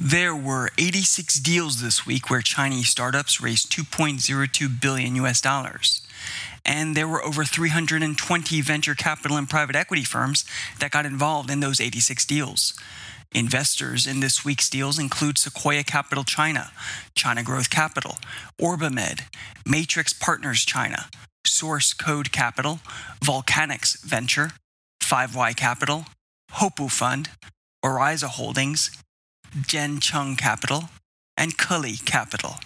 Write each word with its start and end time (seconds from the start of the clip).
There 0.00 0.36
were 0.36 0.68
86 0.76 1.40
deals 1.40 1.80
this 1.80 2.04
week 2.04 2.28
where 2.28 2.42
Chinese 2.42 2.90
startups 2.90 3.40
raised 3.40 3.72
2.02 3.72 4.78
billion 4.78 5.16
US 5.16 5.40
dollars. 5.40 6.02
And 6.66 6.94
there 6.94 7.08
were 7.08 7.24
over 7.24 7.44
320 7.44 8.60
venture 8.60 8.94
capital 8.94 9.38
and 9.38 9.48
private 9.48 9.74
equity 9.74 10.04
firms 10.04 10.44
that 10.80 10.90
got 10.90 11.06
involved 11.06 11.50
in 11.50 11.60
those 11.60 11.80
86 11.80 12.26
deals. 12.26 12.74
Investors 13.34 14.06
in 14.06 14.20
this 14.20 14.44
week's 14.44 14.68
deals 14.68 14.98
include 14.98 15.38
Sequoia 15.38 15.82
Capital 15.82 16.24
China, 16.24 16.72
China 17.14 17.42
Growth 17.42 17.70
Capital, 17.70 18.18
Orbimed, 18.60 19.22
Matrix 19.64 20.12
Partners 20.12 20.64
China, 20.64 21.06
Source 21.46 21.94
Code 21.94 22.32
Capital, 22.32 22.80
Volcanics 23.24 24.02
Venture, 24.02 24.52
5Y 25.02 25.56
Capital, 25.56 26.04
Hopu 26.52 26.90
Fund, 26.90 27.30
Oriza 27.82 28.28
Holdings, 28.28 28.90
Gen 29.66 30.00
Capital, 30.00 30.90
and 31.36 31.56
Cully 31.56 31.96
Capital. 32.04 32.56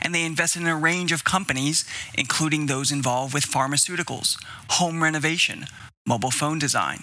And 0.00 0.14
they 0.14 0.24
invested 0.24 0.62
in 0.62 0.68
a 0.68 0.76
range 0.76 1.12
of 1.12 1.24
companies, 1.24 1.84
including 2.16 2.66
those 2.66 2.92
involved 2.92 3.34
with 3.34 3.44
pharmaceuticals, 3.44 4.36
home 4.70 5.02
renovation, 5.02 5.66
mobile 6.06 6.30
phone 6.30 6.58
design, 6.58 7.00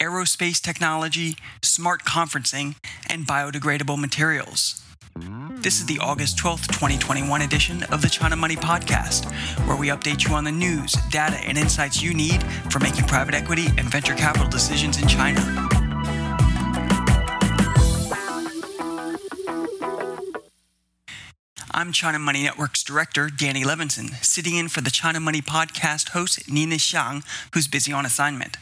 aerospace 0.00 0.60
technology, 0.60 1.36
smart 1.62 2.04
conferencing, 2.04 2.74
and 3.08 3.26
biodegradable 3.26 3.98
materials. 3.98 4.82
This 5.60 5.80
is 5.80 5.86
the 5.86 5.98
August 5.98 6.38
12th, 6.38 6.68
2021 6.68 7.42
edition 7.42 7.82
of 7.84 8.00
the 8.00 8.08
China 8.08 8.36
Money 8.36 8.56
Podcast, 8.56 9.26
where 9.66 9.76
we 9.76 9.88
update 9.88 10.26
you 10.26 10.34
on 10.34 10.44
the 10.44 10.52
news, 10.52 10.92
data, 11.10 11.36
and 11.36 11.58
insights 11.58 12.02
you 12.02 12.14
need 12.14 12.42
for 12.70 12.78
making 12.78 13.04
private 13.04 13.34
equity 13.34 13.66
and 13.76 13.90
venture 13.90 14.14
capital 14.14 14.48
decisions 14.48 15.00
in 15.00 15.06
China. 15.06 15.69
I'm 21.72 21.92
China 21.92 22.18
Money 22.18 22.42
Network's 22.42 22.82
director, 22.82 23.30
Danny 23.30 23.62
Levinson, 23.62 24.10
sitting 24.24 24.56
in 24.56 24.66
for 24.68 24.80
the 24.80 24.90
China 24.90 25.20
Money 25.20 25.40
Podcast 25.40 26.08
host, 26.08 26.50
Nina 26.50 26.74
Xiang, 26.76 27.22
who's 27.54 27.68
busy 27.68 27.92
on 27.92 28.04
assignment. 28.04 28.56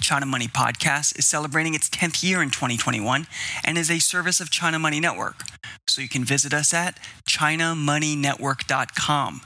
China 0.00 0.24
Money 0.24 0.48
Podcast 0.48 1.18
is 1.18 1.26
celebrating 1.26 1.74
its 1.74 1.90
10th 1.90 2.22
year 2.22 2.40
in 2.40 2.48
2021 2.50 3.26
and 3.64 3.76
is 3.76 3.90
a 3.90 3.98
service 3.98 4.40
of 4.40 4.48
China 4.50 4.78
Money 4.78 5.00
Network. 5.00 5.42
So 5.86 6.00
you 6.00 6.08
can 6.08 6.24
visit 6.24 6.54
us 6.54 6.72
at 6.72 6.98
ChinaMoneyNetwork.com. 7.28 9.42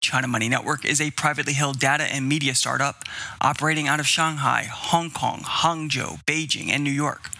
China 0.00 0.28
Money 0.28 0.48
Network 0.48 0.84
is 0.84 1.00
a 1.00 1.10
privately 1.10 1.54
held 1.54 1.80
data 1.80 2.04
and 2.04 2.28
media 2.28 2.54
startup 2.54 3.02
operating 3.40 3.88
out 3.88 3.98
of 3.98 4.06
Shanghai, 4.06 4.68
Hong 4.70 5.10
Kong, 5.10 5.40
Hangzhou, 5.40 6.24
Beijing, 6.24 6.68
and 6.68 6.84
New 6.84 6.90
York 6.90 7.30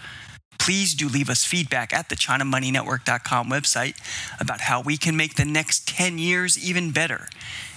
please 0.57 0.93
do 0.93 1.07
leave 1.07 1.29
us 1.29 1.45
feedback 1.45 1.93
at 1.93 2.09
the 2.09 2.15
ChinaMoneyNetwork.com 2.15 3.49
website 3.49 3.95
about 4.39 4.61
how 4.61 4.81
we 4.81 4.97
can 4.97 5.15
make 5.15 5.35
the 5.35 5.45
next 5.45 5.87
10 5.87 6.17
years 6.17 6.57
even 6.57 6.91
better. 6.91 7.27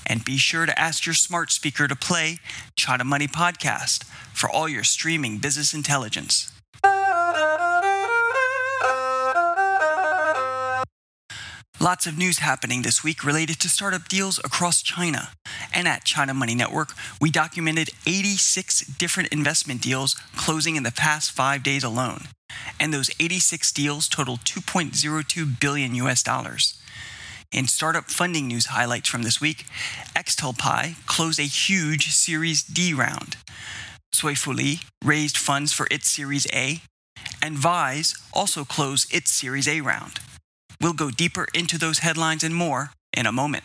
And 0.06 0.24
be 0.24 0.38
sure 0.38 0.66
to 0.66 0.78
ask 0.78 1.04
your 1.04 1.14
smart 1.14 1.50
speaker 1.50 1.86
to 1.86 1.96
play 1.96 2.38
China 2.76 3.04
Money 3.04 3.28
Podcast 3.28 4.04
for 4.32 4.48
all 4.48 4.68
your 4.68 4.84
streaming 4.84 5.38
business 5.38 5.74
intelligence. 5.74 6.50
Lots 11.80 12.08
of 12.08 12.18
news 12.18 12.40
happening 12.40 12.82
this 12.82 13.04
week 13.04 13.22
related 13.22 13.60
to 13.60 13.68
startup 13.68 14.08
deals 14.08 14.40
across 14.42 14.82
China. 14.82 15.28
And 15.74 15.86
at 15.86 16.04
China 16.04 16.34
Money 16.34 16.54
Network, 16.54 16.94
we 17.20 17.30
documented 17.30 17.90
86 18.06 18.86
different 18.98 19.30
investment 19.32 19.82
deals 19.82 20.14
closing 20.36 20.76
in 20.76 20.82
the 20.82 20.92
past 20.92 21.30
five 21.30 21.62
days 21.62 21.84
alone 21.84 22.22
and 22.80 22.92
those 22.92 23.10
86 23.20 23.72
deals 23.72 24.08
totaled 24.08 24.40
2.02 24.40 25.60
billion 25.60 25.94
US 25.96 26.22
dollars. 26.22 26.80
In 27.50 27.66
startup 27.66 28.10
funding 28.10 28.46
news 28.46 28.66
highlights 28.66 29.08
from 29.08 29.22
this 29.22 29.40
week, 29.40 29.64
XtalPi 30.14 31.06
closed 31.06 31.40
a 31.40 31.44
huge 31.44 32.10
Series 32.10 32.62
D 32.62 32.92
round. 32.92 33.36
Cuifuli 34.14 34.84
raised 35.04 35.36
funds 35.36 35.72
for 35.72 35.86
its 35.90 36.08
Series 36.08 36.46
A, 36.52 36.82
and 37.42 37.56
Vise 37.56 38.14
also 38.32 38.64
closed 38.64 39.14
its 39.14 39.30
Series 39.30 39.68
A 39.68 39.80
round. 39.80 40.20
We'll 40.80 40.92
go 40.92 41.10
deeper 41.10 41.46
into 41.54 41.78
those 41.78 42.00
headlines 42.00 42.44
and 42.44 42.54
more 42.54 42.90
in 43.16 43.26
a 43.26 43.32
moment. 43.32 43.64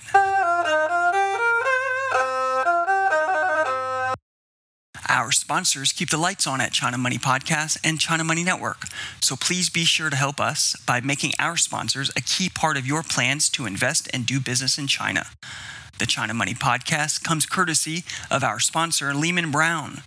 Our 5.14 5.32
sponsors 5.32 5.92
keep 5.92 6.10
the 6.10 6.18
lights 6.18 6.48
on 6.48 6.60
at 6.60 6.72
China 6.72 6.98
Money 6.98 7.20
Podcast 7.20 7.78
and 7.84 8.00
China 8.00 8.24
Money 8.24 8.44
Network. 8.44 8.88
So 9.22 9.36
please 9.36 9.70
be 9.70 9.86
sure 9.86 10.10
to 10.10 10.16
help 10.16 10.42
us 10.42 10.76
by 10.88 11.02
making 11.02 11.34
our 11.38 11.56
sponsors 11.56 12.10
a 12.16 12.22
key 12.22 12.50
part 12.50 12.78
of 12.78 12.88
your 12.88 13.04
plans 13.04 13.48
to 13.52 13.68
invest 13.68 14.10
and 14.12 14.26
do 14.26 14.40
business 14.40 14.80
in 14.80 14.88
China. 14.88 15.28
The 16.00 16.08
China 16.08 16.34
Money 16.34 16.56
Podcast 16.56 17.24
comes 17.24 17.46
courtesy 17.46 18.04
of 18.32 18.44
our 18.44 18.60
sponsor, 18.60 19.14
Lehman 19.14 19.52
Brown. 19.52 20.02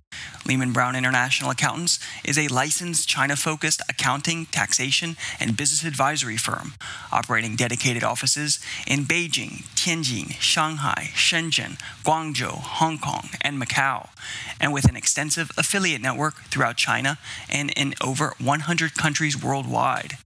Lehman 0.45 0.73
Brown 0.73 0.97
International 0.97 1.51
Accountants 1.51 2.01
is 2.25 2.37
a 2.37 2.49
licensed 2.49 3.09
China 3.09 3.37
focused 3.37 3.81
accounting, 3.89 4.47
taxation, 4.47 5.17
and 5.39 5.57
business 5.57 5.85
advisory 5.85 6.37
firm 6.37 6.75
operating 7.13 7.55
dedicated 7.55 8.03
offices 8.03 8.59
in 8.85 9.05
Beijing, 9.05 9.63
Tianjin, 9.77 10.33
Shanghai, 10.41 11.11
Shenzhen, 11.15 11.79
Guangzhou, 12.05 12.51
Hong 12.51 12.99
Kong, 12.99 13.29
and 13.41 13.63
Macau, 13.63 14.09
and 14.61 14.73
with 14.73 14.89
an 14.89 14.97
extensive 14.97 15.53
affiliate 15.57 16.03
network 16.03 16.35
throughout 16.47 16.77
China 16.77 17.17
and 17.49 17.71
in 17.77 17.95
over 18.05 18.35
100 18.39 18.95
countries 18.95 19.41
worldwide. 19.41 20.19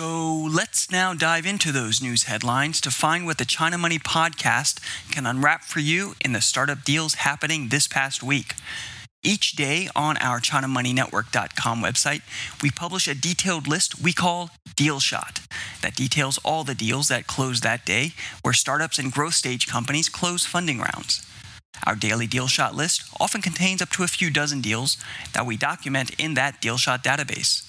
So 0.00 0.48
let's 0.50 0.90
now 0.90 1.12
dive 1.12 1.44
into 1.44 1.72
those 1.72 2.00
news 2.00 2.22
headlines 2.22 2.80
to 2.80 2.90
find 2.90 3.26
what 3.26 3.36
the 3.36 3.44
China 3.44 3.76
Money 3.76 3.98
podcast 3.98 4.80
can 5.12 5.26
unwrap 5.26 5.62
for 5.62 5.80
you 5.80 6.14
in 6.24 6.32
the 6.32 6.40
startup 6.40 6.84
deals 6.84 7.16
happening 7.28 7.68
this 7.68 7.86
past 7.86 8.22
week. 8.22 8.54
Each 9.22 9.52
day 9.52 9.90
on 9.94 10.16
our 10.16 10.40
ChinaMoneyNetwork.com 10.40 11.82
website, 11.82 12.22
we 12.62 12.70
publish 12.70 13.08
a 13.08 13.14
detailed 13.14 13.68
list 13.68 14.00
we 14.00 14.14
call 14.14 14.48
Deal 14.74 15.00
Shot 15.00 15.40
that 15.82 15.96
details 15.96 16.38
all 16.46 16.64
the 16.64 16.74
deals 16.74 17.08
that 17.08 17.26
close 17.26 17.60
that 17.60 17.84
day 17.84 18.12
where 18.40 18.54
startups 18.54 18.98
and 18.98 19.12
growth 19.12 19.34
stage 19.34 19.66
companies 19.66 20.08
close 20.08 20.46
funding 20.46 20.78
rounds. 20.78 21.26
Our 21.86 21.94
daily 21.94 22.26
deal 22.26 22.46
shot 22.46 22.74
list 22.74 23.02
often 23.20 23.42
contains 23.42 23.82
up 23.82 23.90
to 23.90 24.02
a 24.02 24.08
few 24.08 24.30
dozen 24.30 24.62
deals 24.62 24.96
that 25.34 25.44
we 25.44 25.58
document 25.58 26.18
in 26.18 26.32
that 26.34 26.62
deal 26.62 26.78
shot 26.78 27.04
database. 27.04 27.66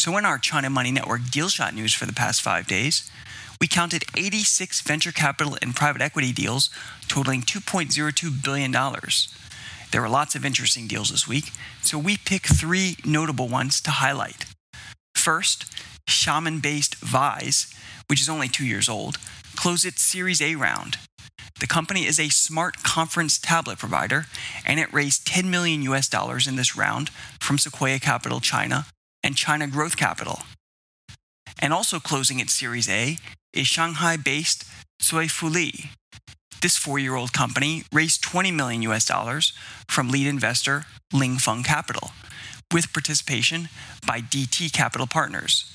So, 0.00 0.16
in 0.16 0.24
our 0.24 0.38
China 0.38 0.70
Money 0.70 0.92
Network 0.92 1.28
deal 1.30 1.50
shot 1.50 1.74
news 1.74 1.92
for 1.92 2.06
the 2.06 2.14
past 2.14 2.40
five 2.40 2.66
days, 2.66 3.10
we 3.60 3.66
counted 3.66 4.02
86 4.16 4.80
venture 4.80 5.12
capital 5.12 5.58
and 5.60 5.76
private 5.76 6.00
equity 6.00 6.32
deals 6.32 6.70
totaling 7.06 7.42
$2.02 7.42 8.42
billion. 8.42 8.72
There 9.92 10.00
were 10.00 10.08
lots 10.08 10.34
of 10.34 10.46
interesting 10.46 10.86
deals 10.86 11.10
this 11.10 11.28
week, 11.28 11.52
so 11.82 11.98
we 11.98 12.16
pick 12.16 12.46
three 12.46 12.96
notable 13.04 13.46
ones 13.46 13.78
to 13.82 13.90
highlight. 13.90 14.46
First, 15.14 15.66
Xiamen 16.08 16.62
based 16.62 16.94
Vise, 17.00 17.70
which 18.06 18.22
is 18.22 18.28
only 18.30 18.48
two 18.48 18.64
years 18.64 18.88
old, 18.88 19.18
closed 19.54 19.84
its 19.84 20.00
Series 20.00 20.40
A 20.40 20.54
round. 20.54 20.96
The 21.60 21.66
company 21.66 22.06
is 22.06 22.18
a 22.18 22.30
smart 22.30 22.82
conference 22.82 23.38
tablet 23.38 23.78
provider, 23.78 24.24
and 24.64 24.80
it 24.80 24.94
raised 24.94 25.26
10 25.26 25.50
million 25.50 25.82
US 25.82 26.08
dollars 26.08 26.46
in 26.46 26.56
this 26.56 26.74
round 26.74 27.10
from 27.38 27.58
Sequoia 27.58 27.98
Capital 27.98 28.40
China 28.40 28.86
and 29.22 29.36
China 29.36 29.66
Growth 29.66 29.96
Capital. 29.96 30.40
And 31.60 31.72
also 31.72 31.98
closing 31.98 32.40
its 32.40 32.54
Series 32.54 32.88
A 32.88 33.18
is 33.52 33.66
Shanghai 33.66 34.16
based 34.16 34.64
Cuifuli. 35.00 35.88
This 36.62 36.76
four 36.76 36.98
year 36.98 37.14
old 37.14 37.32
company 37.32 37.84
raised 37.92 38.22
20 38.22 38.50
million 38.50 38.82
US 38.82 39.06
dollars 39.06 39.52
from 39.88 40.08
lead 40.08 40.26
investor 40.26 40.86
Lingfeng 41.12 41.64
Capital, 41.64 42.12
with 42.72 42.92
participation 42.92 43.68
by 44.06 44.20
DT 44.20 44.72
Capital 44.72 45.06
Partners. 45.06 45.70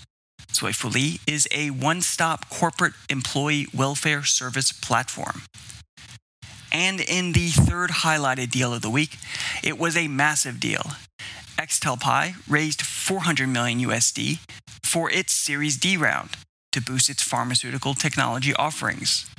Cuifuli 0.54 1.20
is 1.28 1.48
a 1.52 1.70
one 1.72 2.02
stop 2.02 2.50
corporate 2.50 2.94
employee 3.10 3.68
welfare 3.74 4.24
service 4.24 4.72
platform. 4.72 5.42
And 6.72 7.00
in 7.02 7.34
the 7.34 7.50
third 7.50 7.90
highlighted 7.90 8.52
deal 8.52 8.74
of 8.74 8.82
the 8.82 8.90
week, 8.90 9.18
it 9.64 9.78
was 9.78 9.98
a 9.98 10.08
massive 10.08 10.60
deal. 10.60 10.84
XtalPi 11.58 12.36
raised 12.50 12.82
400 12.82 13.48
million 13.48 13.80
USD 13.80 14.40
for 14.84 15.10
its 15.12 15.34
Series 15.34 15.78
D 15.78 15.98
round 15.98 16.32
to 16.72 16.82
boost 16.82 17.10
its 17.10 17.24
pharmaceutical 17.24 17.94
technology 17.94 18.54
offerings. 18.54 19.30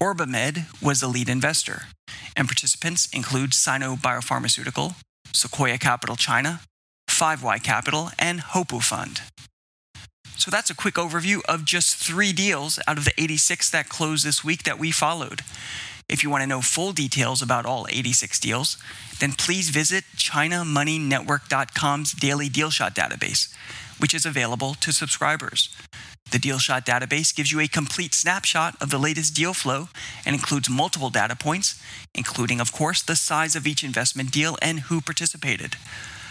OrbiMed 0.00 0.82
was 0.82 1.00
the 1.00 1.08
lead 1.08 1.28
investor, 1.28 1.88
and 2.36 2.46
participants 2.46 3.08
include 3.12 3.54
Sino 3.54 3.96
Biopharmaceutical, 3.96 4.94
Sequoia 5.32 5.78
Capital 5.78 6.16
China, 6.16 6.60
5Y 7.08 7.62
Capital, 7.64 8.10
and 8.18 8.40
Hopu 8.40 8.82
Fund. 8.82 9.22
So 10.36 10.52
that's 10.52 10.70
a 10.70 10.76
quick 10.76 10.94
overview 10.94 11.40
of 11.48 11.64
just 11.64 11.96
three 11.96 12.32
deals 12.32 12.78
out 12.86 12.96
of 12.96 13.04
the 13.04 13.12
86 13.18 13.70
that 13.70 13.88
closed 13.88 14.24
this 14.24 14.44
week 14.44 14.62
that 14.62 14.78
we 14.78 14.92
followed. 14.92 15.42
If 16.08 16.22
you 16.22 16.30
want 16.30 16.42
to 16.42 16.46
know 16.46 16.62
full 16.62 16.92
details 16.92 17.42
about 17.42 17.66
all 17.66 17.86
86 17.86 18.40
deals, 18.40 18.78
then 19.20 19.32
please 19.32 19.68
visit 19.68 20.04
ChinaMoneyNetwork.com's 20.16 22.12
daily 22.14 22.48
deal 22.48 22.70
shot 22.70 22.94
database, 22.94 23.52
which 23.98 24.14
is 24.14 24.24
available 24.24 24.72
to 24.74 24.90
subscribers. 24.90 25.68
The 26.30 26.38
deal 26.38 26.58
shot 26.58 26.86
database 26.86 27.34
gives 27.34 27.52
you 27.52 27.60
a 27.60 27.68
complete 27.68 28.14
snapshot 28.14 28.80
of 28.80 28.88
the 28.88 28.98
latest 28.98 29.34
deal 29.34 29.52
flow 29.52 29.88
and 30.24 30.34
includes 30.34 30.70
multiple 30.70 31.10
data 31.10 31.36
points, 31.36 31.78
including, 32.14 32.58
of 32.58 32.72
course, 32.72 33.02
the 33.02 33.16
size 33.16 33.54
of 33.54 33.66
each 33.66 33.84
investment 33.84 34.30
deal 34.30 34.56
and 34.62 34.80
who 34.80 35.02
participated. 35.02 35.76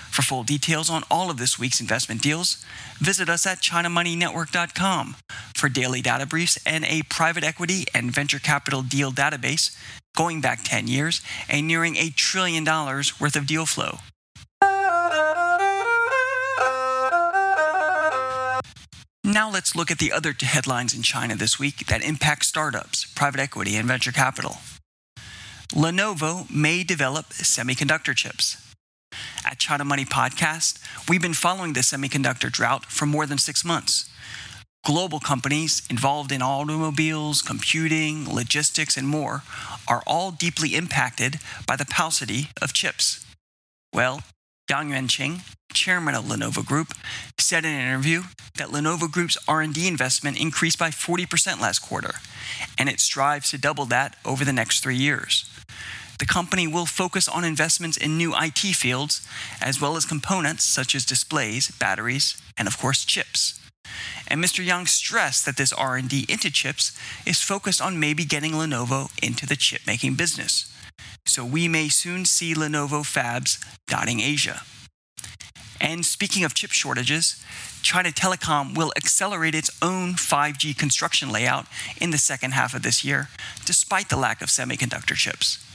For 0.10 0.22
full 0.22 0.44
details 0.44 0.90
on 0.90 1.04
all 1.12 1.30
of 1.30 1.38
this 1.38 1.60
week's 1.60 1.80
investment 1.80 2.22
deals, 2.22 2.64
visit 3.00 3.30
us 3.30 3.46
at 3.46 3.60
ChinaMoneyNetwork.com 3.60 5.16
for 5.56 5.70
daily 5.70 6.02
data 6.02 6.26
briefs 6.26 6.58
and 6.66 6.86
a 6.86 7.04
private 7.04 7.44
equity 7.44 7.86
and 7.94 8.12
venture 8.12 8.40
capital 8.40 8.82
deal 8.82 9.12
database 9.12 9.78
going 10.16 10.42
back 10.42 10.60
10 10.64 10.88
years 10.88 11.22
and 11.48 11.68
nearing 11.68 11.96
a 11.96 12.10
trillion 12.10 12.64
dollars 12.64 13.20
worth 13.20 13.36
of 13.36 13.46
deal 13.46 13.66
flow. 13.66 14.00
Now 19.24 19.52
let's 19.52 19.76
look 19.76 19.92
at 19.92 20.00
the 20.00 20.14
other 20.14 20.34
headlines 20.40 20.96
in 20.96 21.04
China 21.04 21.36
this 21.36 21.60
week 21.60 21.88
that 21.88 22.02
impact 22.02 22.46
startups, 22.46 23.06
private 23.06 23.42
equity, 23.42 23.76
and 23.76 23.88
venture 23.88 24.14
capital. 24.14 24.58
Lenovo 25.74 26.50
may 26.50 26.84
develop 26.84 27.28
semiconductor 27.28 28.16
chips. 28.16 28.67
At 29.46 29.60
China 29.60 29.86
Money 29.86 30.06
Podcast, 30.06 30.80
we've 31.08 31.22
been 31.22 31.34
following 31.34 31.74
the 31.74 31.80
semiconductor 31.80 32.52
drought 32.52 32.86
for 32.86 33.06
more 33.06 33.26
than 33.26 33.38
six 33.38 33.64
months. 33.64 34.10
Global 34.86 35.20
companies 35.20 35.82
involved 35.90 36.32
in 36.32 36.42
automobiles, 36.42 37.42
computing, 37.42 38.34
logistics, 38.34 38.96
and 38.98 39.08
more 39.08 39.44
are 39.88 40.04
all 40.08 40.32
deeply 40.32 40.76
impacted 40.76 41.40
by 41.66 41.76
the 41.76 41.86
paucity 41.86 42.48
of 42.62 42.74
chips. 42.74 43.26
Well, 43.94 44.24
Yang 44.70 44.90
Yuanqing, 44.90 45.42
chairman 45.74 46.16
of 46.16 46.26
Lenovo 46.26 46.66
Group, 46.66 46.94
said 47.38 47.66
in 47.66 47.74
an 47.74 47.88
interview 47.88 48.24
that 48.58 48.70
Lenovo 48.70 49.12
Group's 49.12 49.38
R&D 49.48 49.88
investment 49.88 50.40
increased 50.40 50.80
by 50.80 50.90
40% 50.90 51.60
last 51.60 51.80
quarter, 51.80 52.12
and 52.78 52.90
it 52.90 53.00
strives 53.00 53.52
to 53.52 53.58
double 53.58 53.86
that 53.86 54.16
over 54.26 54.46
the 54.46 54.54
next 54.54 54.82
3 54.82 54.96
years 54.96 55.50
the 56.20 56.26
company 56.26 56.68
will 56.68 56.86
focus 56.86 57.28
on 57.28 57.44
investments 57.44 57.98
in 57.98 58.18
new 58.18 58.34
IT 58.36 58.60
fields, 58.60 59.26
as 59.62 59.80
well 59.80 59.96
as 59.96 60.06
components 60.06 60.64
such 60.64 60.96
as 60.96 61.06
displays, 61.06 61.70
batteries, 61.72 62.42
and 62.58 62.68
of 62.68 62.78
course 62.78 63.06
chips. 63.06 63.60
And 64.28 64.44
Mr. 64.44 64.66
Young 64.66 64.86
stressed 64.86 65.46
that 65.46 65.58
this 65.58 65.72
R&D 65.72 66.26
into 66.28 66.52
chips 66.52 66.98
is 67.26 67.42
focused 67.42 67.82
on 67.82 68.00
maybe 68.00 68.26
getting 68.26 68.54
Lenovo 68.54 69.10
into 69.24 69.46
the 69.46 69.56
chip 69.56 69.82
making 69.88 70.16
business. 70.16 70.74
So 71.26 71.46
we 71.46 71.68
may 71.68 71.88
soon 71.90 72.26
see 72.26 72.54
Lenovo 72.54 73.04
fabs 73.04 73.64
dotting 73.88 74.20
Asia. 74.20 74.62
And 75.80 76.06
speaking 76.06 76.44
of 76.44 76.54
chip 76.54 76.72
shortages, 76.72 77.44
China 77.82 78.10
Telecom 78.10 78.76
will 78.76 78.92
accelerate 78.98 79.54
its 79.56 79.70
own 79.82 80.14
5G 80.14 80.78
construction 80.78 81.30
layout 81.30 81.68
in 82.02 82.10
the 82.10 82.18
second 82.18 82.52
half 82.52 82.74
of 82.74 82.82
this 82.82 83.04
year, 83.04 83.30
despite 83.66 84.10
the 84.10 84.18
lack 84.18 84.42
of 84.42 84.50
semiconductor 84.50 85.16
chips. 85.16 85.67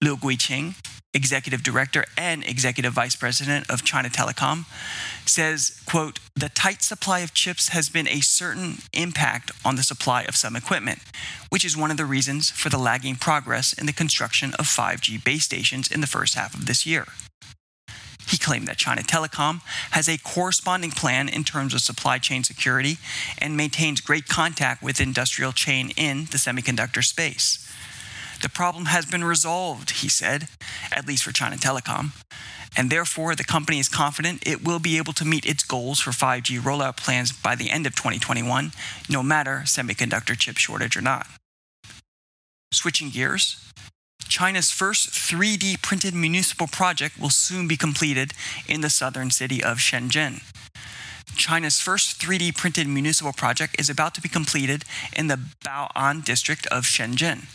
Liu 0.00 0.16
Guiqing, 0.16 0.74
executive 1.14 1.62
director 1.62 2.04
and 2.18 2.44
executive 2.44 2.92
vice 2.92 3.14
president 3.16 3.70
of 3.70 3.84
China 3.84 4.08
Telecom, 4.08 4.64
says, 5.26 5.80
quote, 5.86 6.18
the 6.34 6.48
tight 6.48 6.82
supply 6.82 7.20
of 7.20 7.32
chips 7.32 7.68
has 7.68 7.88
been 7.88 8.08
a 8.08 8.20
certain 8.20 8.78
impact 8.92 9.52
on 9.64 9.76
the 9.76 9.82
supply 9.82 10.22
of 10.22 10.36
some 10.36 10.56
equipment, 10.56 10.98
which 11.50 11.64
is 11.64 11.76
one 11.76 11.90
of 11.90 11.96
the 11.96 12.04
reasons 12.04 12.50
for 12.50 12.68
the 12.68 12.78
lagging 12.78 13.14
progress 13.14 13.72
in 13.72 13.86
the 13.86 13.92
construction 13.92 14.52
of 14.58 14.66
5G 14.66 15.22
base 15.22 15.44
stations 15.44 15.90
in 15.90 16.00
the 16.00 16.06
first 16.06 16.34
half 16.34 16.54
of 16.54 16.66
this 16.66 16.84
year. 16.84 17.06
He 18.26 18.38
claimed 18.38 18.66
that 18.68 18.78
China 18.78 19.02
Telecom 19.02 19.60
has 19.90 20.08
a 20.08 20.18
corresponding 20.18 20.90
plan 20.90 21.28
in 21.28 21.44
terms 21.44 21.74
of 21.74 21.80
supply 21.80 22.18
chain 22.18 22.42
security 22.42 22.96
and 23.38 23.56
maintains 23.56 24.00
great 24.00 24.26
contact 24.28 24.82
with 24.82 25.00
industrial 25.00 25.52
chain 25.52 25.90
in 25.96 26.24
the 26.26 26.38
semiconductor 26.38 27.04
space. 27.04 27.70
The 28.44 28.50
problem 28.50 28.84
has 28.84 29.06
been 29.06 29.24
resolved, 29.24 30.02
he 30.02 30.08
said, 30.10 30.48
at 30.92 31.06
least 31.06 31.24
for 31.24 31.32
China 31.32 31.56
Telecom, 31.56 32.10
and 32.76 32.90
therefore 32.90 33.34
the 33.34 33.42
company 33.42 33.78
is 33.78 33.88
confident 33.88 34.46
it 34.46 34.62
will 34.62 34.78
be 34.78 34.98
able 34.98 35.14
to 35.14 35.24
meet 35.24 35.46
its 35.46 35.64
goals 35.64 35.98
for 35.98 36.10
5G 36.10 36.60
rollout 36.60 36.98
plans 36.98 37.32
by 37.32 37.54
the 37.54 37.70
end 37.70 37.86
of 37.86 37.94
2021, 37.94 38.72
no 39.08 39.22
matter 39.22 39.62
semiconductor 39.64 40.38
chip 40.38 40.58
shortage 40.58 40.94
or 40.94 41.00
not. 41.00 41.26
Switching 42.70 43.08
gears, 43.08 43.56
China's 44.28 44.70
first 44.70 45.08
3D 45.08 45.80
printed 45.80 46.12
municipal 46.12 46.66
project 46.66 47.18
will 47.18 47.30
soon 47.30 47.66
be 47.66 47.78
completed 47.78 48.34
in 48.68 48.82
the 48.82 48.90
southern 48.90 49.30
city 49.30 49.64
of 49.64 49.78
Shenzhen. 49.78 50.42
China's 51.34 51.80
first 51.80 52.20
3D 52.20 52.54
printed 52.54 52.88
municipal 52.88 53.32
project 53.32 53.80
is 53.80 53.88
about 53.88 54.14
to 54.16 54.20
be 54.20 54.28
completed 54.28 54.84
in 55.16 55.28
the 55.28 55.40
Bao'an 55.64 56.22
district 56.22 56.66
of 56.66 56.84
Shenzhen 56.84 57.46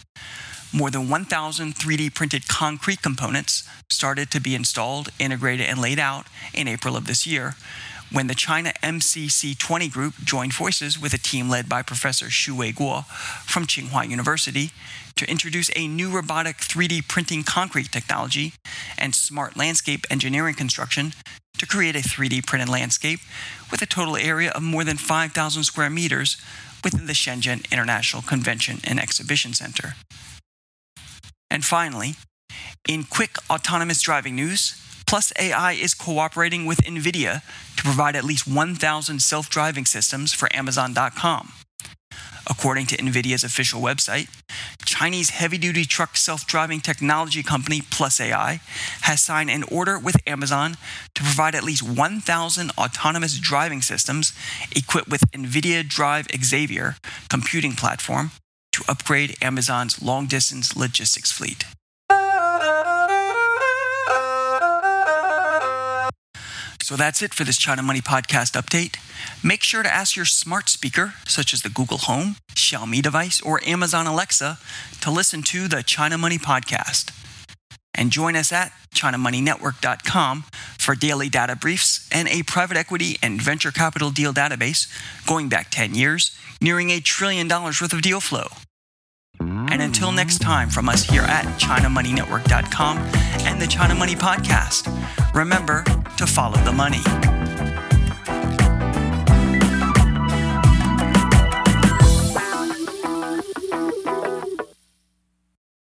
more 0.74 0.90
than 0.92 1.10
1,000 1.10 1.76
3D 1.76 2.14
printed 2.14 2.48
concrete 2.48 3.02
components 3.02 3.68
started 3.90 4.30
to 4.32 4.40
be 4.40 4.56
installed, 4.56 5.10
integrated, 5.20 5.68
and 5.68 5.82
laid 5.82 6.00
out 6.00 6.28
in 6.54 6.68
April 6.68 6.96
of 6.96 7.08
this 7.08 7.26
year 7.26 7.56
when 8.12 8.28
the 8.28 8.36
China 8.36 8.74
MCC 8.82 9.58
20 9.58 9.88
group 9.90 10.16
joined 10.24 10.54
forces 10.54 11.00
with 11.00 11.14
a 11.14 11.18
team 11.18 11.50
led 11.50 11.70
by 11.70 11.82
Professor 11.82 12.26
Xu 12.28 12.56
Weiguo 12.56 13.06
from 13.46 13.66
Tsinghua 13.66 14.10
University 14.10 14.72
to 15.16 15.30
introduce 15.30 15.70
a 15.76 15.88
new 15.88 16.10
robotic 16.10 16.58
3D 16.58 17.08
printing 17.08 17.44
concrete 17.44 17.92
technology 17.92 18.54
and 18.98 19.14
smart 19.14 19.58
landscape 19.58 20.06
engineering 20.10 20.56
construction 20.56 21.14
to 21.58 21.68
create 21.68 21.96
a 21.96 22.00
3D 22.00 22.46
printed 22.46 22.70
landscape 22.70 23.20
with 23.70 23.82
a 23.82 23.86
total 23.86 24.16
area 24.16 24.50
of 24.52 24.64
more 24.64 24.84
than 24.84 24.98
5,000 24.98 25.64
square 25.64 25.90
meters 25.90 26.38
within 26.84 27.06
the 27.06 27.14
Shenzhen 27.14 27.70
International 27.72 28.22
Convention 28.22 28.80
and 28.86 29.00
Exhibition 29.00 29.54
Center. 29.54 29.96
And 31.52 31.66
finally, 31.66 32.16
in 32.88 33.04
quick 33.04 33.38
autonomous 33.50 34.02
driving 34.02 34.36
news, 34.36 34.76
Plus 35.10 35.34
AI 35.40 35.72
is 35.72 35.96
cooperating 35.96 36.68
with 36.68 36.84
NVIDIA 36.84 37.42
to 37.78 37.84
provide 37.84 38.16
at 38.16 38.24
least 38.24 38.48
1,000 38.48 39.20
self 39.20 39.50
driving 39.50 39.86
systems 39.86 40.34
for 40.34 40.56
Amazon.com. 40.56 41.52
According 42.48 42.86
to 42.88 42.98
NVIDIA's 42.98 43.44
official 43.44 43.82
website, 43.82 44.30
Chinese 44.86 45.32
heavy 45.32 45.58
duty 45.58 45.84
truck 45.84 46.16
self 46.16 46.46
driving 46.46 46.80
technology 46.80 47.42
company 47.42 47.82
Plus 47.90 48.22
AI 48.22 48.62
has 49.02 49.20
signed 49.20 49.50
an 49.50 49.64
order 49.64 49.98
with 49.98 50.18
Amazon 50.28 50.78
to 51.16 51.24
provide 51.24 51.56
at 51.56 51.64
least 51.64 51.82
1,000 51.82 52.72
autonomous 52.78 53.40
driving 53.40 53.82
systems 53.82 54.32
equipped 54.76 55.10
with 55.10 55.22
NVIDIA 55.32 55.88
Drive 55.88 56.28
Xavier 56.40 56.98
computing 57.30 57.74
platform 57.74 58.30
to 58.80 58.92
upgrade 58.92 59.36
Amazon's 59.42 60.02
long 60.02 60.26
distance 60.26 60.76
logistics 60.76 61.32
fleet. 61.32 61.66
So 66.82 66.96
that's 66.96 67.22
it 67.22 67.36
for 67.36 67.44
this 67.44 67.58
China 67.58 67.84
Money 67.84 68.02
Podcast 68.02 68.60
update. 68.60 68.98
Make 69.44 69.62
sure 69.62 69.84
to 69.84 69.94
ask 69.94 70.16
your 70.16 70.26
smart 70.26 70.70
speaker, 70.70 71.14
such 71.28 71.54
as 71.54 71.62
the 71.62 71.70
Google 71.70 72.00
Home, 72.00 72.38
Xiaomi 72.54 73.02
device, 73.04 73.40
or 73.42 73.62
Amazon 73.64 74.08
Alexa, 74.08 74.58
to 75.02 75.12
listen 75.12 75.44
to 75.44 75.68
the 75.68 75.84
China 75.84 76.18
Money 76.18 76.40
Podcast. 76.40 77.12
And 77.94 78.12
join 78.12 78.36
us 78.36 78.52
at 78.52 78.72
ChinaMoneyNetwork.com 78.96 80.46
for 80.80 80.96
daily 80.96 81.30
data 81.30 81.56
briefs 81.56 82.10
and 82.12 82.28
a 82.28 82.42
private 82.42 82.78
equity 82.78 83.18
and 83.22 83.40
venture 83.40 83.72
capital 83.72 84.10
deal 84.10 84.34
database 84.34 84.88
going 85.28 85.48
back 85.48 85.70
10 85.70 85.94
years, 85.94 86.36
nearing 86.60 86.90
a 86.90 87.00
trillion 87.00 87.48
dollars 87.48 87.80
worth 87.82 87.94
of 87.94 88.02
deal 88.02 88.20
flow. 88.20 88.48
And 89.72 89.82
until 89.82 90.12
next 90.12 90.40
time, 90.40 90.70
from 90.70 90.90
us 90.90 91.04
here 91.04 91.24
at 91.24 91.46
ChinaMoneyNetwork.com 91.60 92.98
and 92.98 93.62
the 93.62 93.68
China 93.68 93.96
Money 93.96 94.16
Podcast, 94.16 94.88
remember 95.34 95.84
to 96.18 96.26
follow 96.28 96.58
the 96.64 96.74
money. 96.74 97.39